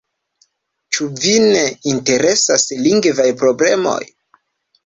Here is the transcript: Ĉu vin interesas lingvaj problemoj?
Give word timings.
Ĉu 0.97 1.09
vin 1.25 1.45
interesas 1.93 2.65
lingvaj 2.87 3.29
problemoj? 3.43 3.99